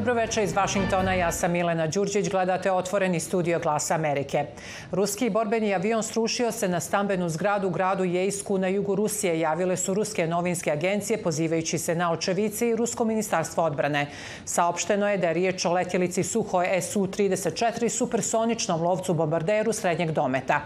Dobroveče 0.00 0.42
iz 0.44 0.52
Vašingtona, 0.56 1.14
ja 1.14 1.32
sam 1.32 1.52
Milena 1.52 1.86
Đurđić, 1.86 2.30
gledate 2.30 2.72
otvoreni 2.72 3.20
studio 3.20 3.58
Glasa 3.58 3.94
Amerike. 3.94 4.44
Ruski 4.92 5.30
borbeni 5.30 5.74
avion 5.74 6.02
srušio 6.02 6.52
se 6.52 6.68
na 6.68 6.80
stambenu 6.80 7.28
zgradu 7.28 7.68
u 7.68 7.70
gradu 7.70 8.04
Jejsku 8.04 8.58
na 8.58 8.68
jugu 8.68 8.94
Rusije, 8.94 9.40
javile 9.40 9.76
su 9.76 9.94
ruske 9.94 10.26
novinske 10.26 10.72
agencije 10.72 11.22
pozivajući 11.22 11.78
se 11.78 11.94
na 11.94 12.12
očevice 12.12 12.68
i 12.68 12.76
Rusko 12.76 13.04
ministarstvo 13.04 13.64
odbrane. 13.64 14.06
Saopšteno 14.44 15.08
je 15.10 15.18
da 15.18 15.26
je 15.26 15.34
riječ 15.34 15.64
o 15.64 15.72
letjelici 15.72 16.22
Suhoj 16.22 16.80
Su-34 16.82 17.88
supersoničnom 17.88 18.82
lovcu 18.82 19.14
bombarderu 19.14 19.72
srednjeg 19.72 20.10
dometa. 20.10 20.60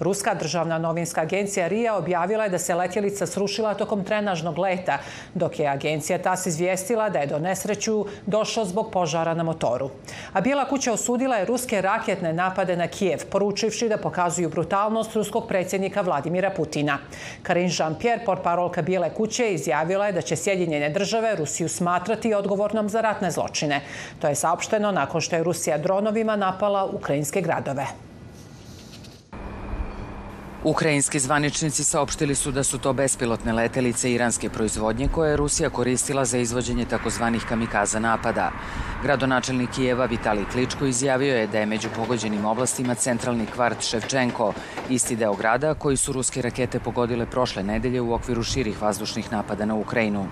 Ruska 0.00 0.34
državna 0.34 0.78
novinska 0.78 1.20
agencija 1.20 1.68
RIA 1.68 1.96
objavila 1.96 2.44
je 2.44 2.50
da 2.50 2.58
se 2.58 2.74
letjelica 2.74 3.26
srušila 3.26 3.74
tokom 3.74 4.04
trenažnog 4.04 4.58
leta, 4.58 4.98
dok 5.34 5.58
je 5.58 5.68
agencija 5.68 6.18
TAS 6.18 6.46
izvijestila 6.46 7.10
da 7.10 7.18
je 7.18 7.26
do 7.26 7.38
nesreću 7.38 8.06
došao 8.26 8.64
zbog 8.64 8.75
požara 8.84 9.34
na 9.34 9.42
motoru. 9.42 9.90
A 10.32 10.40
Bijela 10.40 10.64
kuća 10.64 10.92
osudila 10.92 11.36
je 11.36 11.44
ruske 11.44 11.80
raketne 11.80 12.32
napade 12.32 12.76
na 12.76 12.88
Kijev, 12.88 13.24
poručivši 13.30 13.88
da 13.88 13.96
pokazuju 13.96 14.48
brutalnost 14.48 15.14
ruskog 15.14 15.48
predsjednika 15.48 16.00
Vladimira 16.00 16.50
Putina. 16.50 16.98
Karin 17.42 17.68
Jean-Pierre, 17.68 18.24
portparolka 18.24 18.82
Bijele 18.82 19.10
kuće, 19.14 19.52
izjavila 19.52 20.06
je 20.06 20.12
da 20.12 20.20
će 20.20 20.36
Sjedinjene 20.36 20.90
države 20.90 21.36
Rusiju 21.36 21.68
smatrati 21.68 22.34
odgovornom 22.34 22.88
za 22.88 23.00
ratne 23.00 23.30
zločine. 23.30 23.80
To 24.20 24.28
je 24.28 24.34
saopšteno 24.34 24.92
nakon 24.92 25.20
što 25.20 25.36
je 25.36 25.42
Rusija 25.42 25.78
dronovima 25.78 26.36
napala 26.36 26.84
ukrajinske 26.84 27.40
gradove. 27.40 28.05
Ukrajinski 30.66 31.18
zvaničnici 31.18 31.84
saopštili 31.84 32.34
su 32.34 32.50
da 32.50 32.62
su 32.62 32.78
to 32.78 32.92
bespilotne 32.92 33.52
letelice 33.52 34.12
iranske 34.12 34.48
proizvodnje 34.50 35.08
koje 35.08 35.30
je 35.30 35.36
Rusija 35.36 35.70
koristila 35.70 36.24
za 36.24 36.38
izvođenje 36.38 36.84
takozvanih 36.84 37.44
kamikaza 37.48 37.98
napada. 37.98 38.50
Gradonačelnik 39.02 39.70
Kijeva 39.70 40.06
Vitali 40.06 40.44
Kličko 40.52 40.86
izjavio 40.86 41.36
je 41.36 41.46
da 41.46 41.58
je 41.58 41.66
među 41.66 41.88
pogođenim 41.96 42.44
oblastima 42.44 42.94
centralni 42.94 43.46
kvart 43.46 43.82
Ševčenko, 43.82 44.52
isti 44.90 45.16
deo 45.16 45.34
grada 45.34 45.74
koji 45.74 45.96
su 45.96 46.12
ruske 46.12 46.42
rakete 46.42 46.80
pogodile 46.80 47.26
prošle 47.26 47.62
nedelje 47.62 48.00
u 48.00 48.14
okviru 48.14 48.42
širih 48.42 48.82
vazdušnih 48.82 49.32
napada 49.32 49.64
na 49.64 49.74
Ukrajinu. 49.74 50.26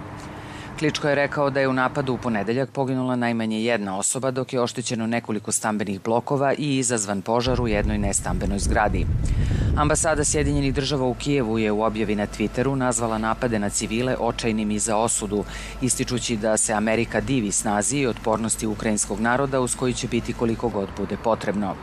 Kličko 0.79 1.09
je 1.09 1.15
rekao 1.15 1.51
da 1.51 1.61
je 1.61 1.69
u 1.69 1.73
napadu 1.73 2.15
u 2.15 2.19
ponedeljak 2.19 2.71
poginula 2.71 3.17
najmanje 3.17 3.63
jedna 3.65 3.99
osoba, 3.99 4.31
dok 4.31 4.53
je 4.53 4.61
oštećeno 4.61 5.07
nekoliko 5.07 5.53
stambenih 5.53 6.03
blokova 6.03 6.55
i 6.59 6.79
izazvan 6.79 7.23
požar 7.23 7.61
u 7.61 7.69
jednoj 7.69 7.99
nestambenoj 7.99 8.59
zgradi. 8.59 9.07
Ambasada 9.77 10.25
Sjedinjenih 10.25 10.75
država 10.75 11.07
u 11.07 11.15
Kijevu 11.15 11.59
je 11.59 11.73
u 11.73 11.83
objavi 11.83 12.15
na 12.15 12.27
Twitteru 12.27 12.75
nazvala 12.75 13.19
napade 13.19 13.59
na 13.59 13.71
civile 13.71 14.17
očajnim 14.21 14.71
i 14.71 14.79
za 14.79 14.97
osudu, 14.97 15.45
ističući 15.83 16.37
da 16.37 16.57
se 16.57 16.73
Amerika 16.73 17.21
divi 17.21 17.53
snazi 17.53 17.99
i 17.99 18.07
otpornosti 18.07 18.67
ukrajinskog 18.67 19.21
naroda 19.21 19.61
uz 19.61 19.75
koji 19.77 19.95
će 19.95 20.09
biti 20.09 20.33
koliko 20.33 20.69
god 20.69 20.89
bude 20.97 21.17
potrebno. 21.17 21.75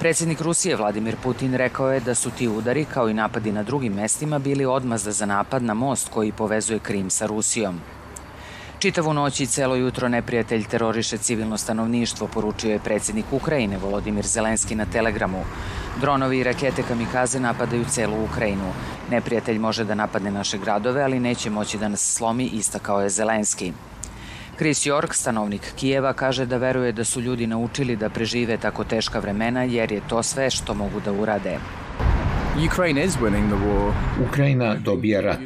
Predsednik 0.00 0.40
Rusije 0.40 0.76
Vladimir 0.76 1.16
Putin 1.22 1.54
rekao 1.54 1.92
je 1.92 2.00
da 2.00 2.14
su 2.14 2.30
ti 2.30 2.48
udari, 2.48 2.84
kao 2.84 3.08
i 3.08 3.14
napadi 3.14 3.52
na 3.52 3.62
drugim 3.62 3.92
mestima, 3.92 4.38
bili 4.38 4.64
odmazda 4.64 5.12
za 5.12 5.26
napad 5.26 5.62
na 5.62 5.74
most 5.74 6.08
koji 6.08 6.32
povezuje 6.32 6.78
Krim 6.78 7.10
sa 7.10 7.26
Rusijom. 7.26 7.80
Čitavu 8.78 9.12
noć 9.14 9.40
i 9.40 9.46
celo 9.46 9.76
jutro 9.76 10.08
neprijatelj 10.08 10.64
teroriše 10.64 11.18
civilno 11.18 11.58
stanovništvo, 11.58 12.26
poručio 12.26 12.70
je 12.70 12.78
predsednik 12.78 13.24
Ukrajine 13.32 13.78
Volodimir 13.78 14.26
Zelenski 14.26 14.74
na 14.74 14.86
Telegramu. 14.86 15.44
Dronovi 16.00 16.38
i 16.38 16.44
rakete 16.44 16.82
kamikaze 16.82 17.40
napadaju 17.40 17.84
celu 17.84 18.24
Ukrajinu. 18.24 18.72
Neprijatelj 19.10 19.58
može 19.58 19.84
da 19.84 19.94
napadne 19.94 20.30
naše 20.30 20.58
gradove, 20.58 21.02
ali 21.02 21.20
neće 21.20 21.50
moći 21.50 21.78
da 21.78 21.88
nas 21.88 22.14
slomi, 22.14 22.46
istakao 22.46 23.02
je 23.02 23.08
Zelenski. 23.08 23.72
Chris 24.56 24.86
York, 24.86 25.14
stanovnik 25.14 25.72
Kijeva, 25.76 26.12
kaže 26.12 26.46
da 26.46 26.56
veruje 26.56 26.92
da 26.92 27.04
su 27.04 27.20
ljudi 27.20 27.46
naučili 27.46 27.96
da 27.96 28.08
prežive 28.08 28.56
tako 28.56 28.84
teška 28.84 29.18
vremena 29.18 29.62
jer 29.62 29.92
je 29.92 30.00
to 30.08 30.22
sve 30.22 30.50
što 30.50 30.74
mogu 30.74 31.00
da 31.00 31.12
urade. 31.12 31.58
Ukrajina 34.28 34.74
dobija 34.74 35.20
rat. 35.20 35.38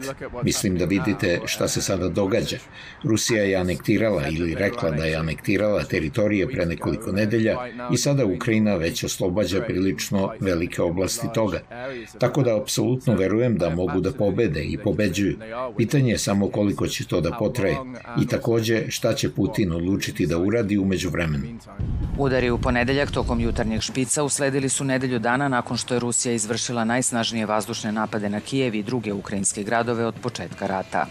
Mislim 0.42 0.78
da 0.78 0.84
vidite 0.84 1.40
šta 1.44 1.68
se 1.68 1.82
sada 1.82 2.08
događa. 2.08 2.56
Rusija 3.02 3.42
je 3.42 3.56
anektirala 3.56 4.22
ili 4.28 4.54
rekla 4.54 4.90
da 4.90 5.04
je 5.04 5.16
anektirala 5.16 5.84
teritorije 5.84 6.48
pre 6.48 6.66
nekoliko 6.66 7.12
nedelja 7.12 7.56
i 7.92 7.96
sada 7.96 8.24
Ukrajina 8.24 8.74
već 8.74 9.04
oslobađa 9.04 9.62
prilično 9.62 10.30
velike 10.40 10.82
oblasti 10.82 11.26
toga. 11.34 11.60
Tako 12.18 12.42
da 12.42 12.56
apsolutno 12.56 13.14
verujem 13.14 13.56
da 13.56 13.70
mogu 13.70 14.00
da 14.00 14.12
pobede 14.12 14.64
i 14.64 14.78
pobeđuju. 14.78 15.38
Pitanje 15.76 16.10
je 16.10 16.18
samo 16.18 16.48
koliko 16.48 16.86
će 16.86 17.06
to 17.06 17.20
da 17.20 17.30
potraje 17.38 17.76
i 18.22 18.26
takođe 18.26 18.90
šta 18.90 19.14
će 19.14 19.30
Putin 19.30 19.72
odlučiti 19.72 20.26
da 20.26 20.38
uradi 20.38 20.78
umeđu 20.78 21.10
vremenu. 21.10 21.44
Udari 22.18 22.50
u 22.50 22.58
ponedeljak 22.58 23.10
tokom 23.10 23.40
jutarnjeg 23.40 23.80
špica 23.80 24.22
usledili 24.22 24.68
su 24.68 24.84
nedelju 24.84 25.18
dana 25.18 25.48
nakon 25.48 25.76
što 25.76 25.94
je 25.94 26.00
Rusija 26.00 26.34
izvršila 26.34 26.84
najsnažnije 26.96 27.46
vazdušne 27.46 27.92
napade 27.92 28.28
na 28.28 28.40
Kijev 28.40 28.74
i 28.74 28.82
druge 28.82 29.12
ukrajinske 29.12 29.62
gradove 29.62 30.06
od 30.06 30.14
početka 30.22 30.66
rata. 30.66 31.06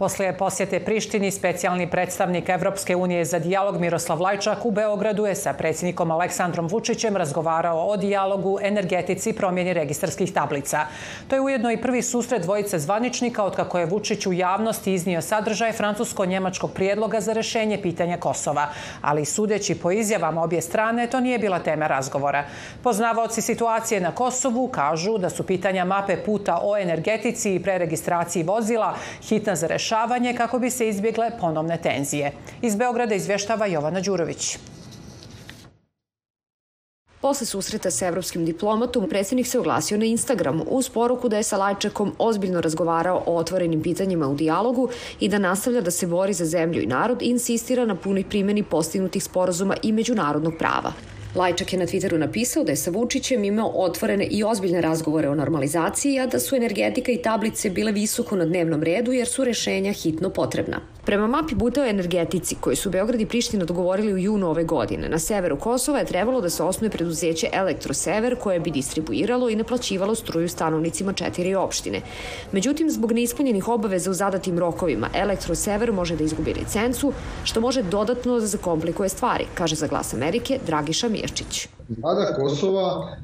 Posle 0.00 0.36
posjete 0.36 0.80
Prištini, 0.80 1.30
specijalni 1.30 1.90
predstavnik 1.90 2.48
Evropske 2.48 2.96
unije 2.96 3.24
za 3.24 3.38
dijalog 3.38 3.80
Miroslav 3.80 4.22
Lajčak 4.22 4.64
u 4.64 4.70
Beogradu 4.70 5.26
je 5.26 5.34
sa 5.34 5.52
predsjednikom 5.52 6.10
Aleksandrom 6.10 6.68
Vučićem 6.68 7.16
razgovarao 7.16 7.86
o 7.86 7.96
dijalogu, 7.96 8.58
energetici 8.62 9.30
i 9.30 9.32
promjeni 9.32 9.72
registarskih 9.72 10.32
tablica. 10.32 10.86
To 11.28 11.36
je 11.36 11.40
ujedno 11.40 11.70
i 11.70 11.76
prvi 11.76 12.02
susret 12.02 12.42
dvojice 12.42 12.78
zvaničnika 12.78 13.44
od 13.44 13.56
kako 13.56 13.78
je 13.78 13.86
Vučić 13.86 14.26
u 14.26 14.32
javnosti 14.32 14.92
iznio 14.92 15.22
sadržaj 15.22 15.72
francusko-njemačkog 15.72 16.72
prijedloga 16.72 17.20
za 17.20 17.32
rešenje 17.32 17.82
pitanja 17.82 18.16
Kosova. 18.16 18.68
Ali 19.02 19.24
sudeći 19.24 19.74
po 19.74 19.90
izjavama 19.90 20.42
obje 20.42 20.60
strane, 20.60 21.06
to 21.06 21.20
nije 21.20 21.38
bila 21.38 21.58
tema 21.58 21.86
razgovora. 21.86 22.44
Poznavaoci 22.82 23.42
situacije 23.42 24.00
na 24.00 24.14
Kosovu 24.14 24.68
kažu 24.68 25.18
da 25.18 25.30
su 25.30 25.46
pitanja 25.46 25.84
mape 25.84 26.16
puta 26.16 26.60
o 26.62 26.76
energetici 26.76 27.54
i 27.54 27.62
preregistraciji 27.62 28.42
vozila 28.42 28.94
hitna 29.28 29.56
za 29.56 29.66
rešenje 29.66 29.89
rešavanje 29.90 30.34
kako 30.36 30.58
bi 30.58 30.70
se 30.70 30.88
izbjegle 30.88 31.30
ponovne 31.40 31.76
tenzije. 31.82 32.32
Iz 32.62 32.76
Beograda 32.76 33.14
izvještava 33.14 33.66
Jovana 33.66 34.00
Đurović. 34.00 34.58
Posle 37.20 37.46
susreta 37.46 37.90
sa 37.90 38.06
evropskim 38.06 38.44
diplomatom, 38.44 39.08
predsjednik 39.08 39.46
se 39.46 39.58
oglasio 39.58 39.98
na 39.98 40.04
Instagramu 40.04 40.64
uz 40.68 40.88
poruku 40.88 41.28
da 41.28 41.36
je 41.36 41.42
sa 41.42 41.56
Lajčakom 41.56 42.12
ozbiljno 42.18 42.60
razgovarao 42.60 43.22
o 43.26 43.36
otvorenim 43.36 43.82
pitanjima 43.82 44.28
u 44.28 44.34
dijalogu 44.34 44.88
i 45.20 45.28
da 45.28 45.38
nastavlja 45.38 45.80
da 45.80 45.90
se 45.90 46.06
bori 46.06 46.32
za 46.32 46.44
zemlju 46.44 46.82
i 46.82 46.86
narod 46.86 47.22
i 47.22 47.30
insistira 47.30 47.84
na 47.84 47.94
punoj 47.94 48.24
primjeni 48.24 48.62
postignutih 48.62 49.24
sporazuma 49.24 49.76
i 49.82 49.92
međunarodnog 49.92 50.54
prava. 50.58 50.92
Lajčak 51.34 51.72
je 51.72 51.78
na 51.78 51.86
Twitteru 51.86 52.18
napisao 52.18 52.64
da 52.64 52.72
je 52.72 52.76
sa 52.76 52.90
Vučićem 52.90 53.44
imao 53.44 53.68
otvorene 53.74 54.24
i 54.24 54.44
ozbiljne 54.44 54.80
razgovore 54.80 55.28
o 55.28 55.34
normalizaciji, 55.34 56.20
a 56.20 56.26
da 56.26 56.40
su 56.40 56.56
energetika 56.56 57.12
i 57.12 57.22
tablice 57.22 57.70
bile 57.70 57.92
visoko 57.92 58.36
na 58.36 58.44
dnevnom 58.44 58.82
redu 58.82 59.12
jer 59.12 59.28
su 59.28 59.44
rešenja 59.44 59.92
hitno 59.92 60.30
potrebna. 60.30 60.80
Prema 61.04 61.26
mapi 61.26 61.54
puta 61.58 61.82
o 61.82 61.86
energetici 61.86 62.54
koju 62.60 62.76
su 62.76 62.90
Beograd 62.90 63.20
i 63.20 63.26
Priština 63.26 63.64
dogovorili 63.64 64.12
u 64.12 64.18
junu 64.18 64.50
ove 64.50 64.64
godine, 64.64 65.08
na 65.08 65.18
severu 65.18 65.58
Kosova 65.58 65.98
je 65.98 66.04
trebalo 66.04 66.40
da 66.40 66.50
se 66.50 66.62
osnuje 66.62 66.90
preduzeće 66.90 67.48
Elektrosever 67.52 68.36
koje 68.36 68.60
bi 68.60 68.70
distribuiralo 68.70 69.50
i 69.50 69.56
naplaćivalo 69.56 70.14
struju 70.14 70.48
stanovnicima 70.48 71.12
četiri 71.12 71.54
opštine. 71.54 72.00
Međutim, 72.52 72.90
zbog 72.90 73.12
neispunjenih 73.12 73.68
obaveza 73.68 74.10
u 74.10 74.14
zadatim 74.14 74.58
rokovima, 74.58 75.08
Elektrosever 75.14 75.92
može 75.92 76.16
da 76.16 76.24
izgubi 76.24 76.54
licencu, 76.54 77.12
što 77.44 77.60
može 77.60 77.82
dodatno 77.82 78.40
da 78.40 78.46
zakomplikuje 78.46 79.08
stvari, 79.08 79.44
kaže 79.54 79.76
za 79.76 79.86
glas 79.86 80.14
Amerike 80.14 80.58
Dragiša 80.66 81.08
Mirčić. 81.20 81.68
Vlada 81.88 82.34
Kosova 82.34 83.16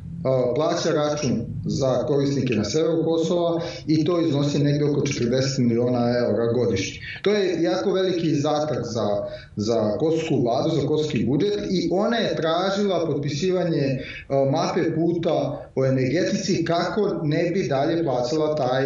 plaća 0.55 0.93
račun 0.93 1.45
za 1.67 2.07
korisnike 2.07 2.55
na 2.55 2.65
severu 2.65 3.05
Kosova 3.05 3.61
i 3.87 4.05
to 4.05 4.21
iznosi 4.21 4.59
negde 4.59 4.85
oko 4.85 5.01
40 5.01 5.59
miliona 5.59 6.15
eura 6.19 6.53
godišnje. 6.53 7.01
To 7.23 7.31
je 7.31 7.63
jako 7.63 7.93
veliki 7.93 8.27
izdatak 8.27 8.85
za, 8.85 9.27
za 9.57 9.99
kosovsku 9.99 10.43
vladu, 10.43 10.71
za 10.81 10.87
kosovski 10.87 11.25
budžet 11.25 11.59
i 11.71 11.89
ona 11.93 12.17
je 12.17 12.37
tražila 12.37 13.07
potpisivanje 13.07 13.99
mape 14.29 14.95
puta 14.95 15.69
o 15.75 15.87
energetici 15.87 16.65
kako 16.65 17.21
ne 17.23 17.51
bi 17.51 17.69
dalje 17.69 18.05
plaćala 18.05 18.57
taj, 18.57 18.85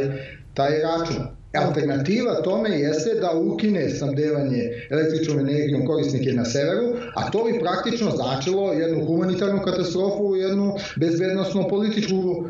taj 0.55 0.79
račun. 0.79 1.40
Alternativa 1.59 2.43
tome 2.43 2.71
jeste 2.71 3.15
da 3.21 3.33
ukine 3.33 3.91
snabdevanje 3.91 4.87
električnom 4.91 5.39
energijom 5.39 5.87
korisnike 5.87 6.33
na 6.33 6.45
severu, 6.45 6.87
a 7.15 7.31
to 7.31 7.45
bi 7.45 7.59
praktično 7.61 8.11
značilo 8.11 8.73
jednu 8.73 9.07
humanitarnu 9.07 9.63
katastrofu, 9.63 10.37
jednu 10.37 10.75
bezbednostno 10.97 11.69
političku, 11.69 12.45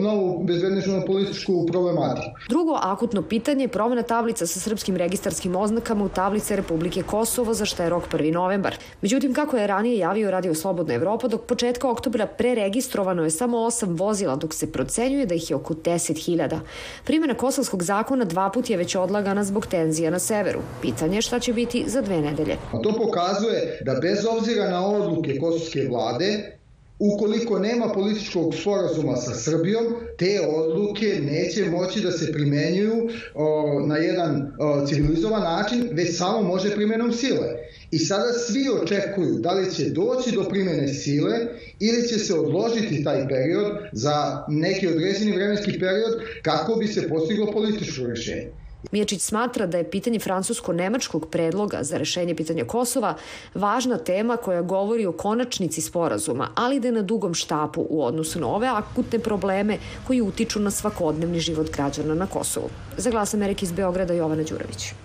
novu 0.00 0.44
bezbednostno 0.44 1.04
političku 1.06 1.66
problematiku. 1.66 2.26
Drugo 2.48 2.78
akutno 2.82 3.22
pitanje 3.22 3.64
je 3.64 3.68
promena 3.68 4.02
tablica 4.02 4.46
sa 4.46 4.60
srpskim 4.60 4.96
registarskim 4.96 5.56
oznakama 5.56 6.04
u 6.04 6.08
tablice 6.08 6.56
Republike 6.56 7.02
Kosovo, 7.02 7.54
za 7.54 7.64
što 7.64 7.82
je 7.82 7.90
rok 7.90 8.04
1. 8.12 8.32
novembar. 8.32 8.76
Međutim, 9.02 9.34
kako 9.34 9.56
je 9.56 9.66
ranije 9.66 9.98
javio 9.98 10.30
Radio 10.30 10.54
Slobodna 10.54 10.94
Evropa, 10.94 11.28
dok 11.28 11.46
početka 11.46 11.90
oktobra 11.90 12.26
preregistrovano 12.26 13.24
je 13.24 13.30
samo 13.30 13.58
8 13.58 13.98
vozila, 13.98 14.36
dok 14.36 14.54
se 14.54 14.72
procenjuje 14.72 15.26
da 15.26 15.34
ih 15.34 15.50
je 15.50 15.56
oko 15.56 15.74
10.000. 15.74 16.58
Primjena 17.04 17.34
kosovskog 17.34 17.82
zakona 17.82 18.03
zakona 18.04 18.24
dva 18.24 18.50
put 18.50 18.70
je 18.70 18.76
već 18.76 18.96
odlagana 18.96 19.44
zbog 19.44 19.66
tenzija 19.66 20.10
na 20.10 20.18
severu. 20.18 20.60
Pitanje 20.82 21.16
je 21.16 21.22
šta 21.22 21.40
će 21.40 21.52
biti 21.52 21.84
za 21.86 22.02
dve 22.02 22.20
nedelje. 22.20 22.56
To 22.82 22.92
pokazuje 22.96 23.78
da 23.84 23.94
bez 23.94 24.26
obzira 24.38 24.70
na 24.70 24.86
odluke 24.86 25.38
kosovske 25.38 25.86
vlade, 25.90 26.58
Ukoliko 27.04 27.58
nema 27.58 27.88
političkog 27.88 28.54
sporazuma 28.54 29.16
sa 29.16 29.34
Srbijom, 29.34 29.84
te 30.18 30.40
odluke 30.48 31.20
neće 31.22 31.64
moći 31.64 32.00
da 32.00 32.10
se 32.10 32.32
primenjuju 32.32 33.08
o, 33.34 33.46
na 33.86 33.96
jedan 33.96 34.52
o, 34.58 34.86
civilizovan 34.86 35.42
način, 35.42 35.88
već 35.92 36.16
samo 36.16 36.42
može 36.42 36.74
primenom 36.74 37.12
sile. 37.12 37.48
I 37.90 37.98
sada 37.98 38.32
svi 38.32 38.64
očekuju 38.82 39.38
da 39.38 39.52
li 39.52 39.74
će 39.74 39.90
doći 39.90 40.32
do 40.32 40.48
primene 40.48 40.88
sile 40.88 41.38
ili 41.80 42.08
će 42.08 42.18
se 42.18 42.34
odložiti 42.34 43.04
taj 43.04 43.28
period 43.28 43.66
za 43.92 44.44
neki 44.48 44.88
određeni 44.88 45.32
vremenski 45.32 45.78
period 45.78 46.12
kako 46.42 46.74
bi 46.74 46.86
se 46.86 47.08
postiglo 47.08 47.52
političko 47.52 48.06
rešenje. 48.06 48.63
Mijačić 48.92 49.22
smatra 49.22 49.66
da 49.66 49.78
je 49.78 49.90
pitanje 49.90 50.18
francusko-nemačkog 50.18 51.28
predloga 51.30 51.78
za 51.82 51.96
rešenje 51.96 52.34
pitanja 52.34 52.64
Kosova 52.64 53.14
važna 53.54 53.98
tema 53.98 54.36
koja 54.36 54.62
govori 54.62 55.06
o 55.06 55.12
konačnici 55.12 55.80
sporazuma, 55.80 56.48
ali 56.54 56.80
da 56.80 56.88
je 56.88 56.92
na 56.92 57.02
dugom 57.02 57.34
štapu 57.34 57.86
u 57.90 58.04
odnosu 58.04 58.40
na 58.40 58.48
ove 58.48 58.68
akutne 58.68 59.18
probleme 59.18 59.78
koji 60.06 60.20
utiču 60.20 60.60
na 60.60 60.70
svakodnevni 60.70 61.40
život 61.40 61.70
građana 61.70 62.14
na 62.14 62.26
Kosovu. 62.26 62.68
Za 62.96 63.10
glas 63.10 63.34
Amerike 63.34 63.64
iz 63.64 63.72
Beograda 63.72 64.14
Jovana 64.14 64.42
Đurević. 64.42 65.03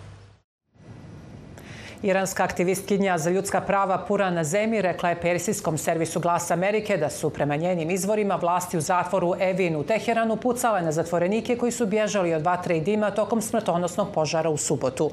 Iranska 2.03 2.43
aktivistkinja 2.43 3.17
za 3.17 3.29
ljudska 3.29 3.61
prava 3.61 3.97
Pura 4.07 4.29
na 4.29 4.43
zemlji 4.43 4.81
rekla 4.81 5.09
je 5.09 5.21
persijskom 5.21 5.77
servisu 5.77 6.19
Glas 6.19 6.51
Amerike 6.51 6.97
da 6.97 7.09
su 7.09 7.29
prema 7.29 7.55
njenim 7.55 7.91
izvorima 7.91 8.35
vlasti 8.35 8.77
u 8.77 8.81
zatvoru 8.81 9.33
Evin 9.39 9.75
u 9.75 9.83
Teheranu 9.83 10.35
pucale 10.35 10.81
na 10.81 10.91
zatvorenike 10.91 11.57
koji 11.57 11.71
su 11.71 11.85
bježali 11.85 12.33
od 12.33 12.41
vatre 12.41 12.77
i 12.77 12.81
dima 12.81 13.11
tokom 13.11 13.41
smrtonosnog 13.41 14.07
požara 14.13 14.49
u 14.49 14.57
subotu. 14.57 15.11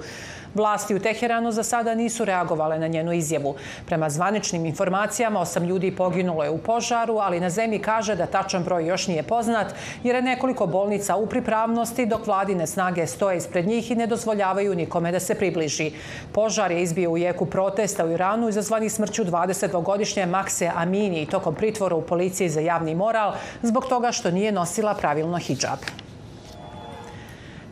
Vlasti 0.54 0.94
u 0.94 0.98
Teheranu 0.98 1.52
za 1.52 1.62
sada 1.62 1.94
nisu 1.94 2.24
reagovale 2.24 2.78
na 2.78 2.86
njenu 2.86 3.12
izjavu. 3.12 3.54
Prema 3.86 4.10
zvaničnim 4.10 4.66
informacijama, 4.66 5.40
osam 5.40 5.64
ljudi 5.64 5.96
poginulo 5.96 6.44
je 6.44 6.50
u 6.50 6.58
požaru, 6.58 7.16
ali 7.18 7.40
na 7.40 7.50
zemlji 7.50 7.78
kaže 7.78 8.14
da 8.14 8.26
tačan 8.26 8.64
broj 8.64 8.86
još 8.86 9.06
nije 9.06 9.22
poznat, 9.22 9.74
jer 10.02 10.16
je 10.16 10.22
nekoliko 10.22 10.66
bolnica 10.66 11.16
u 11.16 11.26
pripravnosti, 11.26 12.06
dok 12.06 12.26
vladine 12.26 12.66
snage 12.66 13.06
stoje 13.06 13.36
ispred 13.36 13.66
njih 13.66 13.90
i 13.90 13.94
ne 13.94 14.06
dozvoljavaju 14.06 14.74
nikome 14.74 15.12
da 15.12 15.20
se 15.20 15.34
približi. 15.34 15.90
Požar 16.32 16.72
je 16.72 16.82
izbio 16.82 17.10
u 17.10 17.18
jeku 17.18 17.46
protesta 17.46 18.04
u 18.04 18.10
Iranu 18.10 18.48
izazvani 18.48 18.90
smrću 18.90 19.24
22-godišnje 19.24 20.26
Makse 20.26 20.70
Amini 20.74 21.26
tokom 21.26 21.54
pritvora 21.54 21.96
u 21.96 22.02
policiji 22.02 22.48
za 22.48 22.60
javni 22.60 22.94
moral 22.94 23.32
zbog 23.62 23.86
toga 23.86 24.12
što 24.12 24.30
nije 24.30 24.52
nosila 24.52 24.94
pravilno 24.94 25.38
hijab. 25.38 26.05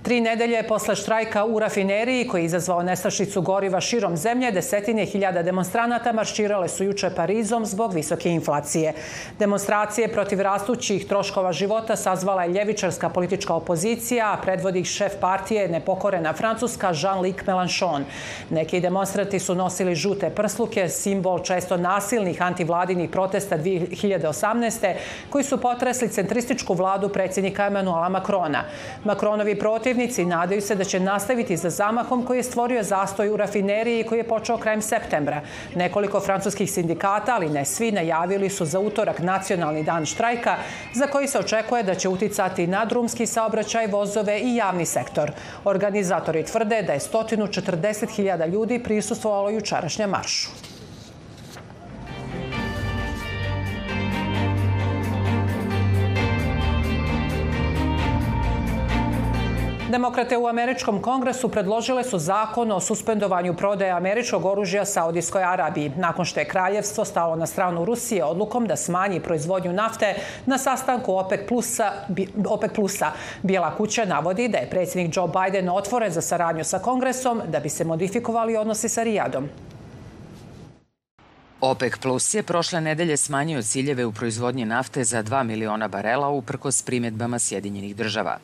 Tri 0.05 0.21
nedelje 0.21 0.63
posle 0.63 0.95
štrajka 0.97 1.45
u 1.45 1.59
rafineriji 1.59 2.29
koji 2.29 2.43
je 2.43 2.45
izazvao 2.45 2.83
nestašicu 2.83 3.43
goriva 3.43 3.81
širom 3.81 4.17
zemlje, 4.17 4.51
desetine 4.51 5.05
hiljada 5.05 5.43
demonstranata 5.43 6.13
marširale 6.13 6.69
su 6.69 6.85
juče 6.85 7.11
Parizom 7.17 7.67
zbog 7.67 7.95
visoke 7.95 8.31
inflacije. 8.31 8.93
Demonstracije 9.39 10.09
protiv 10.09 10.41
rastućih 10.41 11.07
troškova 11.09 11.53
života 11.53 11.97
sazvala 11.97 12.45
je 12.45 12.53
ljevičarska 12.53 13.09
politička 13.09 13.55
opozicija, 13.55 14.33
a 14.33 14.43
predvodi 14.43 14.85
šef 14.85 15.13
partije 15.21 15.69
nepokorena 15.69 16.33
Francuska 16.33 16.93
Jean-Luc 16.93 17.45
Mélenchon. 17.47 18.03
Neki 18.51 18.81
demonstrati 18.81 19.39
su 19.39 19.55
nosili 19.55 19.95
žute 19.95 20.31
prsluke, 20.31 20.89
simbol 20.89 21.39
često 21.39 21.77
nasilnih 21.77 22.43
antivladinih 22.43 23.11
protesta 23.11 23.59
2018. 23.59 24.95
koji 25.31 25.45
su 25.45 25.61
potresli 25.61 26.09
centrističku 26.09 26.75
vladu 26.75 27.09
predsjednika 27.09 27.67
Emanuela 27.67 28.09
Makrona. 28.09 28.65
Makronovi 29.05 29.59
protiv 29.59 29.94
Protivnici 29.95 30.25
nadaju 30.25 30.61
se 30.61 30.75
da 30.75 30.85
će 30.85 31.01
nastaviti 31.01 31.57
za 31.57 31.71
zamahom 31.71 32.25
koji 32.27 32.39
je 32.39 32.43
stvorio 32.43 32.83
zastoj 32.83 33.29
u 33.29 33.37
rafineriji 33.37 34.05
koji 34.05 34.19
je 34.19 34.29
počeo 34.29 34.57
krajem 34.59 34.83
septembra. 34.83 35.41
Nekoliko 35.75 36.21
francuskih 36.21 36.71
sindikata, 36.73 37.35
ali 37.35 37.49
ne 37.49 37.65
svi, 37.65 37.93
najavili 37.93 38.51
su 38.51 38.65
za 38.65 38.81
utorak 38.81 39.19
nacionalni 39.19 39.85
dan 39.85 40.07
štrajka 40.07 40.57
za 40.95 41.07
koji 41.07 41.29
se 41.29 41.39
očekuje 41.39 41.83
da 41.83 41.95
će 41.95 42.09
uticati 42.09 42.67
na 42.67 42.85
drumski 42.85 43.27
saobraćaj, 43.27 43.87
vozove 43.87 44.41
i 44.41 44.57
javni 44.57 44.87
sektor. 44.87 45.31
Organizatori 45.65 46.45
tvrde 46.45 46.83
da 46.83 46.93
je 46.93 47.01
140.000 47.01 48.49
ljudi 48.51 48.83
prisustvovalo 48.83 49.51
jučerašnjem 49.51 50.11
maršu. 50.11 50.74
Demokrate 59.95 60.37
u 60.37 60.47
Američkom 60.47 61.03
kongresu 61.03 61.49
predložile 61.49 62.05
su 62.05 62.19
zakon 62.19 62.73
o 62.73 62.81
suspendovanju 62.81 63.55
prodaje 63.57 63.91
američkog 63.91 64.45
oružja 64.45 64.85
Saudijskoj 64.85 65.43
Arabiji, 65.45 65.93
nakon 65.97 66.25
što 66.25 66.41
je 66.41 66.49
kraljevstvo 66.49 67.05
stalo 67.05 67.37
na 67.37 67.47
stranu 67.47 67.85
Rusije 67.85 68.25
odlukom 68.25 68.67
da 68.67 68.77
smanji 68.77 69.21
proizvodnju 69.21 69.73
nafte 69.73 70.15
na 70.47 70.59
sastanku 70.59 71.15
OPEC 71.15 71.49
plusa, 71.49 71.93
OPEC 72.47 72.73
plusa. 72.75 73.13
Bijela 73.43 73.77
kuća 73.77 74.05
navodi 74.05 74.49
da 74.49 74.59
je 74.59 74.71
predsjednik 74.71 75.17
Joe 75.17 75.29
Biden 75.29 75.69
otvoren 75.69 76.13
za 76.13 76.21
saradnju 76.21 76.65
sa 76.65 76.79
kongresom 76.79 77.43
da 77.49 77.61
bi 77.61 77.69
se 77.69 77.85
modifikovali 77.85 78.57
odnosi 78.57 78.89
sa 78.89 79.03
Rijadom. 79.03 79.49
OPEC 81.61 81.99
Plus 82.03 82.35
je 82.35 82.43
prošle 82.43 82.81
nedelje 82.81 83.17
smanjio 83.17 83.63
ciljeve 83.63 84.05
u 84.07 84.13
proizvodnji 84.13 84.65
nafte 84.65 85.05
za 85.05 85.23
2 85.23 85.43
miliona 85.43 85.89
barela 85.89 86.29
uprkos 86.29 86.83
primjedbama 86.83 87.39
Sjedinjenih 87.39 87.97
država. 87.97 88.39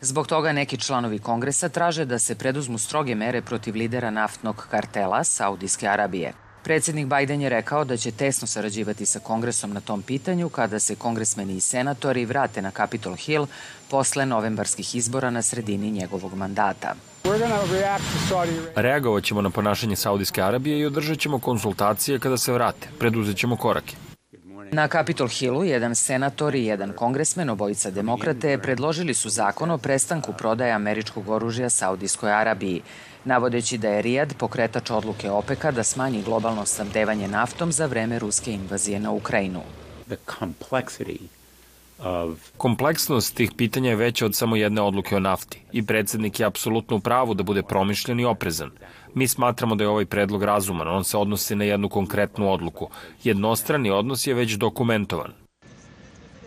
Zbog 0.00 0.26
toga 0.26 0.52
neki 0.52 0.76
članovi 0.76 1.18
kongresa 1.18 1.68
traže 1.68 2.04
da 2.04 2.18
se 2.18 2.34
preduzmu 2.34 2.78
stroge 2.78 3.14
mere 3.14 3.42
protiv 3.42 3.76
lidera 3.76 4.10
naftnog 4.10 4.66
kartela 4.70 5.24
Saudijske 5.24 5.88
Arabije. 5.88 6.32
Predsednik 6.64 7.06
Biden 7.06 7.40
je 7.40 7.48
rekao 7.48 7.84
da 7.84 7.96
će 7.96 8.10
tesno 8.10 8.46
sarađivati 8.46 9.06
sa 9.06 9.18
kongresom 9.18 9.72
na 9.72 9.80
tom 9.80 10.02
pitanju 10.02 10.48
kada 10.48 10.78
se 10.78 10.94
kongresmeni 10.94 11.56
i 11.56 11.60
senatori 11.60 12.24
vrate 12.24 12.62
na 12.62 12.70
Capitol 12.70 13.14
Hill 13.14 13.46
posle 13.90 14.26
novembarskih 14.26 14.94
izbora 14.94 15.30
na 15.30 15.42
sredini 15.42 15.90
njegovog 15.90 16.34
mandata. 16.34 16.94
Reagovat 18.74 19.24
ćemo 19.24 19.42
na 19.42 19.50
ponašanje 19.50 19.96
Saudijske 19.96 20.42
Arabije 20.42 20.78
i 20.78 20.86
održat 20.86 21.18
ćemo 21.18 21.38
konsultacije 21.38 22.18
kada 22.18 22.36
se 22.36 22.52
vrate. 22.52 22.88
Preduzet 22.98 23.36
ćemo 23.36 23.56
korake. 23.56 24.07
Na 24.72 24.88
Capitol 24.88 25.28
Hillu 25.28 25.64
jedan 25.64 25.94
senator 25.94 26.54
i 26.54 26.64
jedan 26.64 26.92
kongresmen, 26.92 27.50
obojica 27.50 27.90
demokrate, 27.90 28.58
predložili 28.58 29.14
su 29.14 29.28
zakon 29.28 29.70
o 29.70 29.78
prestanku 29.78 30.32
prodaje 30.32 30.72
američkog 30.72 31.28
oružja 31.28 31.70
Saudijskoj 31.70 32.32
Arabiji, 32.32 32.82
navodeći 33.24 33.78
da 33.78 33.88
je 33.88 34.02
Rijad 34.02 34.34
pokretač 34.38 34.90
odluke 34.90 35.30
OPEC-a 35.30 35.70
da 35.70 35.82
smanji 35.82 36.22
globalno 36.22 36.66
snabdevanje 36.66 37.28
naftom 37.28 37.72
za 37.72 37.86
vreme 37.86 38.18
ruske 38.18 38.52
invazije 38.52 39.00
na 39.00 39.10
Ukrajinu. 39.10 39.62
Kompleksnost 42.56 43.34
tih 43.34 43.50
pitanja 43.56 43.90
je 43.90 43.96
veća 43.96 44.26
od 44.26 44.34
samo 44.34 44.56
jedne 44.56 44.80
odluke 44.80 45.16
o 45.16 45.20
nafti 45.20 45.62
i 45.72 45.86
predsednik 45.86 46.40
je 46.40 46.46
apsolutno 46.46 46.96
u 46.96 47.00
pravu 47.00 47.34
da 47.34 47.42
bude 47.42 47.62
promišljen 47.62 48.20
i 48.20 48.24
oprezan. 48.24 48.70
Mi 49.14 49.28
smatramo 49.28 49.74
da 49.74 49.84
je 49.84 49.88
ovaj 49.88 50.06
predlog 50.06 50.42
razuman, 50.42 50.88
on 50.88 51.04
se 51.04 51.16
odnosi 51.16 51.56
na 51.56 51.64
jednu 51.64 51.88
konkretnu 51.88 52.52
odluku. 52.52 52.90
Jednostrani 53.24 53.90
odnos 53.90 54.26
je 54.26 54.34
već 54.34 54.52
dokumentovan. 54.52 55.32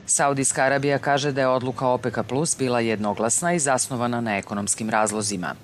Saudijska 0.05 0.63
Arabija 0.63 0.97
kaže 0.99 1.31
da 1.31 1.41
je 1.41 1.47
odluka 1.47 1.87
OPEC 1.87 2.13
Plus 2.27 2.57
bila 2.57 2.79
jednoglasna 2.79 3.53
i 3.53 3.59
zasnovana 3.59 4.21
na 4.21 4.37
ekonomskim 4.37 4.89
razlozima. 4.89 5.55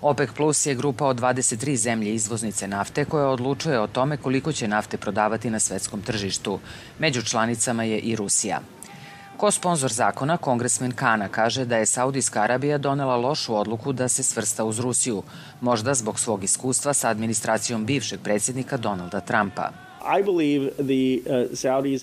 OPEC 0.00 0.30
Plus 0.36 0.66
je 0.66 0.74
grupa 0.74 1.06
od 1.06 1.20
23 1.20 1.76
zemlje 1.76 2.14
izvoznice 2.14 2.68
nafte 2.68 3.04
koja 3.04 3.28
odlučuje 3.28 3.80
o 3.80 3.86
tome 3.86 4.16
koliko 4.16 4.52
će 4.52 4.68
nafte 4.68 4.96
prodavati 4.96 5.50
na 5.50 5.60
svetskom 5.60 6.02
tržištu. 6.02 6.58
Među 6.98 7.22
članicama 7.22 7.84
je 7.84 7.98
i 7.98 8.16
Rusija. 8.16 8.60
Ko 9.40 9.50
sponsor 9.50 9.92
zakona, 9.92 10.36
kongresmen 10.36 10.92
Kana 10.92 11.28
kaže 11.28 11.64
da 11.64 11.76
je 11.76 11.86
Saudijska 11.86 12.42
Arabija 12.42 12.78
donela 12.78 13.16
lošu 13.16 13.54
odluku 13.56 13.92
da 13.92 14.08
se 14.08 14.22
svrsta 14.22 14.64
uz 14.64 14.78
Rusiju, 14.78 15.22
možda 15.60 15.94
zbog 15.94 16.18
svog 16.18 16.44
iskustva 16.44 16.92
sa 16.92 17.08
administracijom 17.08 17.86
bivšeg 17.86 18.20
predsjednika 18.20 18.76
Donalda 18.76 19.20
Trumpa. 19.20 19.70
Uh, 20.00 20.06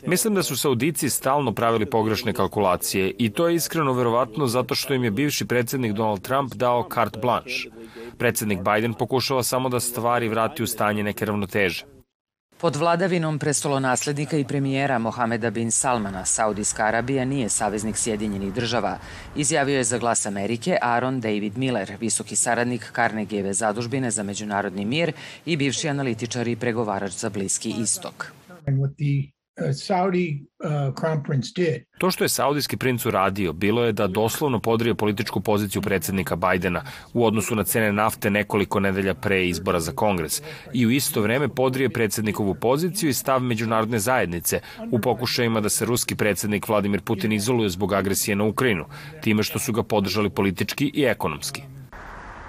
Mislim 0.08 0.36
da 0.36 0.44
su 0.44 0.58
Saudici 0.58 1.10
stalno 1.10 1.54
pravili 1.54 1.86
pogrešne 1.86 2.34
kalkulacije 2.34 3.14
i 3.18 3.30
to 3.30 3.48
je 3.48 3.56
iskreno 3.56 3.94
verovatno 3.94 4.48
zato 4.48 4.76
što 4.76 4.94
im 4.94 5.04
je 5.04 5.12
bivši 5.12 5.46
predsednik 5.46 5.94
Donald 5.94 6.22
Trump 6.22 6.54
dao 6.54 6.90
carte 6.94 7.20
blanche. 7.20 7.70
Predsednik 8.18 8.60
Biden 8.60 8.94
pokušava 8.94 9.44
samo 9.44 9.70
da 9.70 9.80
stvari 9.80 10.30
vrati 10.30 10.64
u 10.64 10.68
stanje 10.68 11.04
neke 11.04 11.26
ravnoteže. 11.26 11.97
Pod 12.60 12.76
vladavinom 12.76 13.40
prestolonaslednika 13.40 14.38
i 14.38 14.44
premijera 14.44 15.00
Mohameda 15.00 15.50
bin 15.50 15.72
Salmana, 15.72 16.26
Saudijska 16.26 16.86
Arabija 16.86 17.26
nije 17.26 17.50
saveznik 17.50 17.98
Sjedinjenih 17.98 18.54
država, 18.54 18.98
izjavio 19.36 19.78
je 19.78 19.84
za 19.84 19.98
glas 19.98 20.26
Amerike 20.26 20.78
Aaron 20.82 21.20
David 21.22 21.58
Miller, 21.58 21.98
visoki 22.00 22.36
saradnik 22.36 22.92
Carnegijeve 22.96 23.54
zadužbine 23.54 24.12
za 24.12 24.24
međunarodni 24.24 24.86
mir 24.86 25.12
i 25.46 25.58
bivši 25.58 25.90
analitičar 25.90 26.48
i 26.48 26.56
pregovarač 26.56 27.12
za 27.12 27.30
Bliski 27.30 27.74
istok. 27.82 28.32
Saudi 29.74 30.46
uh, 30.60 30.70
crown 30.94 31.24
prince 31.24 31.50
did. 31.56 31.84
To 31.98 32.12
što 32.12 32.24
je 32.24 32.30
saudijski 32.30 32.78
princ 32.78 33.06
uradio 33.06 33.54
bilo 33.54 33.86
je 33.86 33.92
da 33.92 34.08
doslovno 34.08 34.60
podrije 34.60 34.96
političku 34.96 35.42
poziciju 35.42 35.82
predsednika 35.82 36.36
Bajdena 36.36 36.84
u 37.14 37.26
odnosu 37.26 37.56
na 37.56 37.64
cene 37.64 37.94
nafte 37.94 38.30
nekoliko 38.30 38.80
nedelja 38.80 39.14
pre 39.14 39.48
izbora 39.48 39.80
za 39.80 39.92
kongres 39.92 40.42
i 40.74 40.86
u 40.86 40.92
isto 40.92 41.22
vreme 41.22 41.48
podrije 41.48 41.90
predsednikovu 41.90 42.56
poziciju 42.56 43.10
i 43.10 43.14
stav 43.14 43.42
međunarodne 43.42 44.00
zajednice 44.00 44.60
u 44.92 45.00
pokušajima 45.00 45.62
da 45.62 45.70
se 45.70 45.86
ruski 45.86 46.16
predsednik 46.16 46.68
Vladimir 46.68 47.02
Putin 47.02 47.32
izoluje 47.32 47.70
zbog 47.70 47.94
agresije 47.94 48.36
na 48.36 48.44
Ukrajinu, 48.44 48.86
time 49.22 49.44
što 49.44 49.60
su 49.60 49.74
ga 49.74 49.84
podržali 49.84 50.30
politički 50.30 50.92
i 50.94 51.04
ekonomski. 51.04 51.77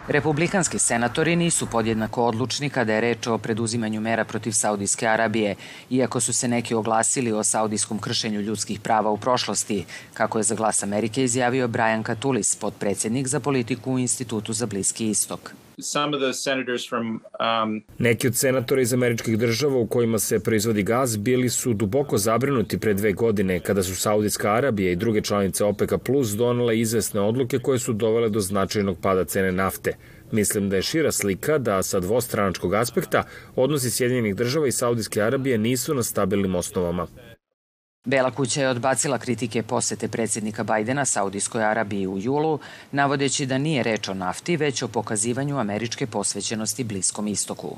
Republikanski 0.08 0.78
senatori 0.78 1.36
nisu 1.36 1.66
podjednako 1.66 2.24
odlučni 2.24 2.70
kada 2.70 2.94
je 2.94 3.00
reč 3.00 3.26
o 3.26 3.38
preduzimanju 3.38 4.00
mera 4.00 4.24
protiv 4.24 4.52
Saudijske 4.52 5.06
Arabije, 5.06 5.56
iako 5.90 6.20
su 6.20 6.32
se 6.32 6.48
neki 6.48 6.74
oglasili 6.74 7.32
o 7.32 7.44
saudijskom 7.44 7.98
kršenju 7.98 8.40
ljudskih 8.40 8.80
prava 8.80 9.10
u 9.10 9.16
prošlosti, 9.16 9.84
kako 10.14 10.38
je 10.38 10.42
za 10.42 10.54
glas 10.54 10.82
Amerike 10.82 11.24
izjavio 11.24 11.68
Brian 11.68 12.02
Katulis, 12.02 12.56
podpredsednik 12.56 13.26
za 13.26 13.40
politiku 13.40 13.92
u 13.92 13.98
Institutu 13.98 14.52
za 14.52 14.66
Bliski 14.66 15.10
istok. 15.10 15.52
Um, 15.78 17.82
Neki 17.98 18.26
od 18.26 18.36
senatora 18.36 18.80
iz 18.80 18.92
američkih 18.92 19.38
država 19.38 19.76
u 19.76 19.86
kojima 19.86 20.18
se 20.18 20.40
proizvodi 20.40 20.82
gaz 20.82 21.16
bili 21.16 21.48
su 21.48 21.74
duboko 21.74 22.18
zabrinuti 22.18 22.78
pre 22.78 22.94
dve 22.94 23.12
godine 23.12 23.60
kada 23.60 23.82
su 23.82 23.96
Saudijska 23.96 24.52
Arabija 24.52 24.92
i 24.92 24.96
druge 24.96 25.20
članice 25.20 25.64
OPEC 25.64 25.90
Plus 26.04 26.28
donale 26.28 26.78
izvesne 26.78 27.20
odluke 27.20 27.58
koje 27.58 27.78
su 27.78 27.92
dovele 27.92 28.28
do 28.28 28.40
značajnog 28.40 28.98
pada 29.02 29.24
cene 29.24 29.52
nafte. 29.52 29.96
Mislim 30.32 30.70
da 30.70 30.76
je 30.76 30.82
šira 30.82 31.12
slika 31.12 31.58
da 31.58 31.82
sa 31.82 32.00
dvostranačkog 32.00 32.74
aspekta 32.74 33.22
odnosi 33.56 33.90
Sjedinjenih 33.90 34.36
država 34.36 34.66
i 34.66 34.72
Saudijske 34.72 35.22
Arabije 35.22 35.58
nisu 35.58 35.94
na 35.94 36.02
stabilnim 36.02 36.54
osnovama. 36.54 37.06
Bela 38.04 38.30
kuća 38.30 38.60
je 38.60 38.68
odbacila 38.68 39.18
kritike 39.18 39.62
posete 39.62 40.08
predsjednika 40.08 40.64
Bajdena 40.64 41.04
Saudijskoj 41.04 41.64
Arabiji 41.64 42.06
u 42.06 42.18
julu, 42.18 42.58
navodeći 42.92 43.46
da 43.46 43.58
nije 43.58 43.82
reč 43.82 44.08
o 44.08 44.14
nafti, 44.14 44.56
već 44.56 44.82
o 44.82 44.88
pokazivanju 44.88 45.58
američke 45.58 46.06
posvećenosti 46.06 46.84
Bliskom 46.84 47.28
istoku. 47.28 47.76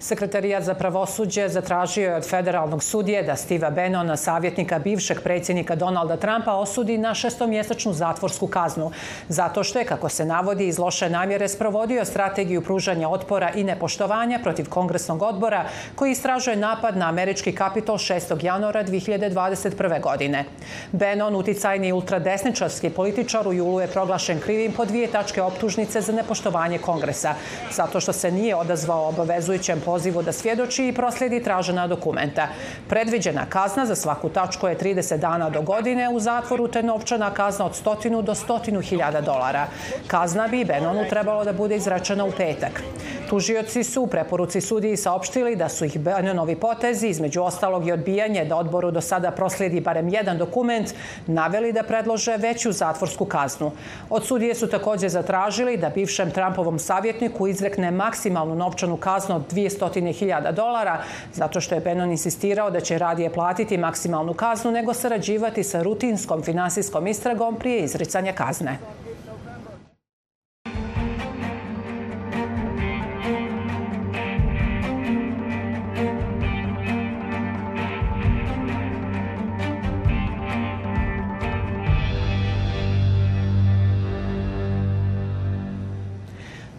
Sekretarijat 0.00 0.62
za 0.62 0.74
pravosuđe 0.74 1.48
zatražio 1.48 2.10
je 2.10 2.16
od 2.16 2.28
federalnog 2.28 2.82
sudije 2.82 3.22
da 3.22 3.36
Steva 3.36 3.70
Bannona, 3.70 4.16
savjetnika 4.16 4.78
bivšeg 4.78 5.22
predsjednika 5.22 5.74
Donalda 5.74 6.16
Trumpa, 6.16 6.54
osudi 6.54 6.98
na 6.98 7.14
šestomjesečnu 7.14 7.92
zatvorsku 7.92 8.46
kaznu, 8.46 8.90
zato 9.28 9.64
što 9.64 9.78
je, 9.78 9.84
kako 9.84 10.08
se 10.08 10.24
navodi, 10.24 10.68
iz 10.68 10.78
loše 10.78 11.10
namjere 11.10 11.48
sprovodio 11.48 12.04
strategiju 12.04 12.62
pružanja 12.62 13.08
otpora 13.08 13.50
i 13.54 13.64
nepoštovanja 13.64 14.38
protiv 14.42 14.68
kongresnog 14.68 15.22
odbora 15.22 15.64
koji 15.94 16.12
istražuje 16.12 16.56
napad 16.56 16.96
na 16.96 17.08
američki 17.08 17.52
kapitol 17.52 17.96
6. 17.96 18.44
januara 18.44 18.84
2021. 18.84 20.00
godine. 20.00 20.44
Bannon, 20.92 21.36
uticajni 21.36 21.92
ultradesničarski 21.92 22.90
političar, 22.90 23.48
u 23.48 23.52
julu 23.52 23.80
je 23.80 23.86
proglašen 23.86 24.40
krivim 24.40 24.72
po 24.72 24.84
dvije 24.84 25.10
tačke 25.10 25.42
optužnice 25.42 26.00
za 26.00 26.12
nepoštovanje 26.12 26.78
kongresa, 26.78 27.34
zato 27.72 28.00
što 28.00 28.12
se 28.12 28.30
nije 28.30 28.54
odazvao 28.54 29.08
obavezujućem 29.08 29.80
pozivu 29.88 30.22
da 30.22 30.32
svjedoči 30.32 30.88
i 30.88 30.92
proslijedi 30.92 31.42
tražena 31.42 31.86
dokumenta. 31.86 32.48
Predviđena 32.88 33.46
kazna 33.48 33.86
za 33.86 33.94
svaku 33.94 34.28
tačku 34.28 34.68
je 34.68 34.78
30 34.78 35.16
dana 35.16 35.50
do 35.50 35.62
godine 35.62 36.08
u 36.08 36.20
zatvoru 36.20 36.68
te 36.68 36.82
novčana 36.82 37.30
kazna 37.34 37.66
od 37.66 37.76
stotinu 37.76 38.22
do 38.22 38.34
stotinu 38.34 38.80
hiljada 38.80 39.20
dolara. 39.20 39.66
Kazna 40.06 40.48
bi 40.48 40.64
Benonu 40.64 41.08
trebalo 41.08 41.44
da 41.44 41.52
bude 41.52 41.76
izrečena 41.76 42.24
u 42.24 42.32
petak. 42.36 42.82
Tužioci 43.28 43.84
su 43.84 44.02
u 44.02 44.06
preporuci 44.06 44.60
sudiji 44.60 44.96
saopštili 44.96 45.56
da 45.56 45.68
su 45.68 45.84
ih 45.84 45.98
Benonovi 46.00 46.56
potezi, 46.56 47.08
između 47.08 47.42
ostalog 47.42 47.86
i 47.86 47.92
odbijanje 47.92 48.44
da 48.44 48.56
odboru 48.56 48.90
do 48.90 49.00
sada 49.00 49.30
proslijedi 49.30 49.80
barem 49.80 50.08
jedan 50.08 50.38
dokument, 50.38 50.94
naveli 51.26 51.72
da 51.72 51.82
predlože 51.82 52.36
veću 52.36 52.72
zatvorsku 52.72 53.24
kaznu. 53.24 53.70
Od 54.10 54.26
sudije 54.26 54.54
su 54.54 54.66
takođe 54.66 55.08
zatražili 55.08 55.76
da 55.76 55.90
bivšem 55.90 56.30
Trumpovom 56.30 56.78
savjetniku 56.78 57.46
izrekne 57.46 57.90
maksimalnu 57.90 58.54
novčanu 58.54 58.96
kaznu 58.96 59.36
od 59.36 59.52
200.000 59.52 60.52
dolara, 60.52 61.02
zato 61.34 61.60
što 61.60 61.74
je 61.74 61.80
Benon 61.80 62.10
insistirao 62.10 62.70
da 62.70 62.80
će 62.80 62.98
radije 62.98 63.32
platiti 63.32 63.76
maksimalnu 63.76 64.34
kaznu 64.34 64.70
nego 64.70 64.94
sarađivati 64.94 65.64
sa 65.64 65.82
rutinskom 65.82 66.42
finansijskom 66.42 67.06
istragom 67.06 67.56
prije 67.56 67.84
izricanja 67.84 68.32
kazne. 68.32 68.78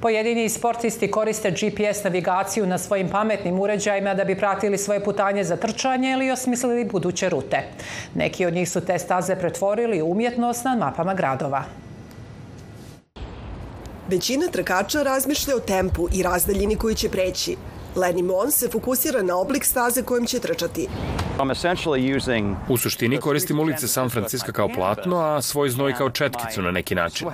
Pojedini 0.02 0.50
sportisti 0.50 1.12
koriste 1.12 1.52
GPS 1.52 2.04
navigaciju 2.04 2.68
na 2.68 2.78
svojim 2.78 3.10
pametnim 3.10 3.60
uređajima 3.60 4.14
da 4.14 4.24
bi 4.24 4.38
pratili 4.38 4.78
svoje 4.78 5.04
putanje 5.04 5.44
za 5.44 5.58
trčanje 5.58 6.12
ili 6.12 6.32
osmislili 6.32 6.86
buduće 6.86 7.30
rute. 7.30 7.64
Neki 8.16 8.46
od 8.46 8.54
njih 8.54 8.70
su 8.70 8.82
te 8.82 9.00
staze 9.00 9.36
pretvorili 9.36 10.02
u 10.02 10.12
umjetnost 10.12 10.66
na 10.66 10.76
mapama 10.76 11.14
gradova. 11.14 11.64
Većina 14.08 14.48
trkača 14.52 15.04
razmišlja 15.04 15.56
o 15.56 15.60
tempu 15.60 16.08
i 16.14 16.24
razdaljini 16.24 16.76
koju 16.76 16.96
će 16.96 17.10
preći. 17.10 17.56
Lenny 17.96 18.24
Mon 18.24 18.52
se 18.52 18.70
fokusira 18.70 19.22
na 19.22 19.38
oblik 19.38 19.66
staze 19.66 20.04
kojim 20.04 20.26
će 20.26 20.40
trčati. 20.40 20.88
U 22.70 22.78
suštini 22.78 23.18
koristim 23.18 23.60
ulice 23.60 23.88
San 23.88 24.10
Francisco 24.10 24.52
kao 24.52 24.70
platno, 24.76 25.20
a 25.20 25.42
svoj 25.42 25.70
znoj 25.70 25.94
kao 25.94 26.10
četkicu 26.10 26.62
na 26.62 26.72
neki 26.72 26.96
način. 26.96 27.28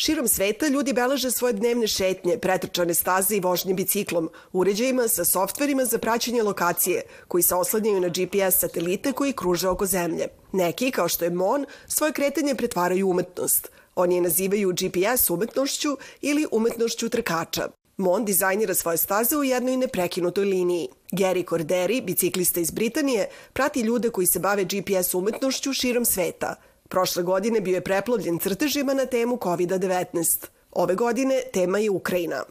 Širom 0.00 0.28
sveta 0.28 0.68
ljudi 0.68 0.92
beleže 0.92 1.30
svoje 1.30 1.52
dnevne 1.52 1.86
šetnje, 1.86 2.38
pretrčane 2.38 2.94
staze 2.94 3.36
i 3.36 3.40
vožnje 3.40 3.74
biciklom, 3.74 4.30
uređajima 4.52 5.08
sa 5.08 5.24
softverima 5.24 5.84
za 5.84 5.98
praćenje 5.98 6.42
lokacije, 6.42 7.02
koji 7.28 7.42
se 7.42 7.54
oslanjaju 7.54 8.00
na 8.00 8.08
GPS 8.08 8.60
satelite 8.60 9.12
koji 9.12 9.32
kruže 9.32 9.68
oko 9.68 9.86
zemlje. 9.86 10.28
Neki, 10.52 10.90
kao 10.90 11.08
što 11.08 11.24
je 11.24 11.30
Mon, 11.30 11.66
svoje 11.86 12.12
kretanje 12.12 12.54
pretvaraju 12.54 13.10
umetnost. 13.10 13.68
Oni 13.94 14.14
je 14.14 14.20
nazivaju 14.20 14.72
GPS 14.72 15.30
umetnošću 15.30 15.96
ili 16.20 16.46
umetnošću 16.50 17.08
trkača. 17.08 17.68
Mon 17.96 18.24
dizajnira 18.24 18.74
svoje 18.74 18.96
staze 18.96 19.36
u 19.36 19.44
jednoj 19.44 19.76
neprekinutoj 19.76 20.44
liniji. 20.44 20.88
Gary 21.12 21.48
Corderi, 21.48 22.00
biciklista 22.00 22.60
iz 22.60 22.70
Britanije, 22.70 23.28
prati 23.52 23.80
ljude 23.80 24.10
koji 24.10 24.26
se 24.26 24.38
bave 24.38 24.64
GPS 24.64 25.14
umetnošću 25.14 25.72
širom 25.72 26.04
sveta– 26.04 26.54
Prošle 26.90 27.22
godine 27.22 27.60
bio 27.60 27.74
je 27.74 27.80
preplovljen 27.80 28.38
crtežima 28.38 28.94
na 28.94 29.06
temu 29.06 29.36
COVID-19. 29.36 30.46
Ove 30.70 30.94
godine 30.94 31.34
tema 31.52 31.78
je 31.78 31.90
Ukrajina. 31.90 32.42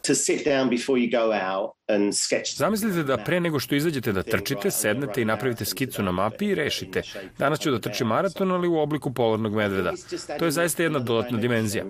Zamislite 2.56 3.02
da 3.02 3.16
pre 3.16 3.40
nego 3.40 3.60
što 3.60 3.74
izađete 3.74 4.12
da 4.12 4.22
trčite, 4.22 4.70
sednete 4.70 5.22
i 5.22 5.24
napravite 5.24 5.64
skicu 5.64 6.02
na 6.02 6.12
mapi 6.12 6.46
i 6.46 6.54
rešite. 6.54 7.02
Danas 7.38 7.60
ću 7.60 7.70
da 7.70 7.80
trčim 7.80 8.06
maraton, 8.06 8.50
ali 8.50 8.68
u 8.68 8.78
obliku 8.78 9.14
polarnog 9.14 9.54
medveda. 9.54 9.92
To 10.38 10.44
je 10.44 10.50
zaista 10.50 10.82
jedna 10.82 10.98
dodatna 10.98 11.38
dimenzija. 11.38 11.84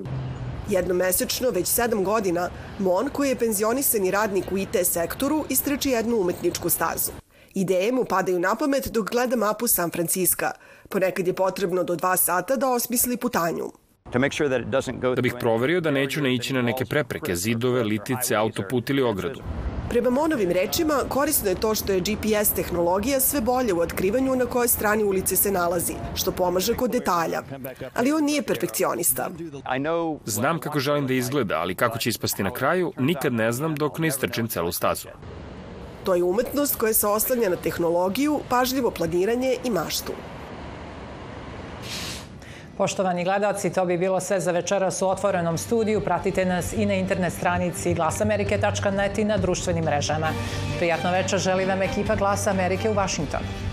Jednomesečno, 0.71 1.50
već 1.50 1.66
sedam 1.66 2.04
godina, 2.04 2.50
Mon, 2.78 3.09
koji 3.09 3.28
je 3.28 3.37
penzionisani 3.37 4.11
radnik 4.11 4.52
u 4.52 4.59
IT 4.59 4.76
sektoru, 4.85 5.45
istrači 5.49 5.90
jednu 5.90 6.16
umetničku 6.16 6.69
stazu. 6.69 7.11
Ideje 7.54 7.92
mu 7.92 8.04
padaju 8.04 8.38
na 8.38 8.54
pamet 8.54 8.88
dok 8.92 9.11
gleda 9.11 9.37
mapu 9.37 9.66
San 9.69 9.90
Franciska– 9.90 10.52
Ponekad 10.90 11.26
je 11.26 11.35
potrebno 11.35 11.85
do 11.85 11.97
dva 11.97 12.16
sata 12.16 12.57
da 12.57 12.69
osmisli 12.69 13.16
putanju. 13.16 13.71
Da 15.14 15.23
bih 15.23 15.35
proverio 15.40 15.80
da 15.80 15.90
neću 15.90 16.23
naići 16.23 16.54
na 16.54 16.62
neke 16.62 16.85
prepreke, 16.85 17.37
zidove, 17.37 17.83
litice, 17.83 18.35
autoput 18.35 18.90
ili 18.90 19.02
ogradu. 19.02 19.42
Prema 19.90 20.11
Monovim 20.11 20.50
rečima, 20.50 20.95
korisno 21.09 21.49
je 21.49 21.54
to 21.54 21.75
što 21.75 21.92
je 21.92 22.00
GPS 22.00 22.52
tehnologija 22.57 23.21
sve 23.21 23.40
bolje 23.40 23.73
u 23.73 23.80
otkrivanju 23.80 24.37
na 24.37 24.47
kojoj 24.47 24.69
strani 24.69 25.04
ulice 25.04 25.37
se 25.37 25.52
nalazi, 25.52 25.95
što 26.14 26.33
pomaže 26.33 26.75
kod 26.75 26.90
detalja. 26.90 27.42
Ali 27.95 28.12
on 28.12 28.25
nije 28.25 28.42
perfekcionista. 28.42 29.30
Znam 30.25 30.59
kako 30.59 30.80
želim 30.80 31.07
da 31.07 31.14
izgleda, 31.14 31.59
ali 31.59 31.75
kako 31.75 31.99
će 31.99 32.09
ispasti 32.09 32.42
na 32.42 32.50
kraju, 32.50 32.92
nikad 32.99 33.33
ne 33.33 33.52
znam 33.52 33.75
dok 33.75 33.99
ne 33.99 34.09
istrčim 34.09 34.49
celu 34.49 34.73
stazu. 34.73 35.09
To 36.04 36.14
je 36.14 36.23
umetnost 36.25 36.76
koja 36.76 36.92
se 36.92 37.07
oslanja 37.07 37.49
na 37.49 37.57
tehnologiju, 37.57 38.40
pažljivo 38.49 38.90
planiranje 38.90 39.57
i 39.64 39.71
maštu. 39.71 40.12
Poštovani 42.80 43.25
gledalci, 43.25 43.73
to 43.73 43.85
bi 43.85 43.99
bilo 43.99 44.21
sve 44.21 44.40
za 44.40 44.52
večeras 44.52 45.02
u 45.02 45.09
otvorenom 45.09 45.59
studiju. 45.59 46.00
Pratite 46.00 46.45
nas 46.45 46.73
i 46.73 46.87
na 46.87 46.95
internet 46.95 47.33
stranici 47.33 47.95
glasamerike.net 47.95 49.19
i 49.19 49.25
na 49.25 49.37
društvenim 49.37 49.85
mrežama. 49.85 50.28
Prijatno 50.78 51.11
večer 51.12 51.38
želi 51.38 51.64
vam 51.64 51.83
ekipa 51.83 52.16
Glasa 52.16 52.50
Amerike 52.50 52.90
u 52.90 52.95
Vašingtonu. 52.95 53.70